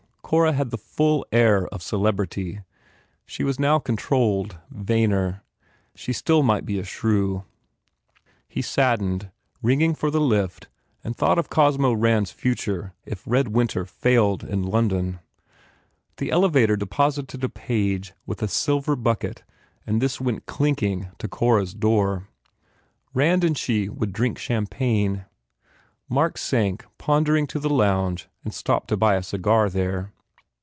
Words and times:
Cora 0.31 0.53
had 0.53 0.69
the 0.69 0.77
full 0.77 1.25
air 1.33 1.67
of 1.73 1.83
celebrity. 1.83 2.61
She 3.25 3.43
was 3.43 3.59
now 3.59 3.79
controlled, 3.79 4.57
vainer. 4.69 5.43
She 5.93 6.11
might 6.11 6.15
still 6.15 6.61
be 6.61 6.79
a 6.79 6.85
shrew. 6.85 7.43
He 8.47 8.61
saddened, 8.61 9.29
ringing 9.61 9.93
for 9.93 10.09
the 10.09 10.21
lift, 10.21 10.69
and 11.03 11.17
thought 11.17 11.37
of 11.37 11.49
Cosmo 11.49 11.91
Rand 11.91 12.27
s 12.27 12.31
future 12.31 12.93
if 13.05 13.23
"Red 13.25 13.49
Winter" 13.49 13.83
failed 13.85 14.45
in 14.45 14.63
London. 14.63 15.19
The 16.15 16.31
elevator 16.31 16.77
deposited 16.77 17.43
a 17.43 17.49
page 17.49 18.13
with 18.25 18.41
a 18.41 18.47
silver 18.47 18.95
bucket 18.95 19.43
and 19.85 20.01
this 20.01 20.21
went 20.21 20.45
clinking 20.45 21.09
to 21.17 21.27
Cora 21.27 21.63
s 21.63 21.73
door. 21.73 22.29
Rand 23.13 23.43
and 23.43 23.57
she 23.57 23.89
would 23.89 24.13
drink 24.13 24.37
champagne. 24.39 25.25
Mark 26.07 26.37
sank 26.37 26.85
pondering 26.97 27.47
to 27.47 27.59
the 27.59 27.69
lounge 27.69 28.29
and 28.45 28.53
stopped 28.53 28.87
to 28.87 28.95
buy 28.95 29.15
a 29.15 29.23
cigar, 29.23 29.69
there. 29.69 30.13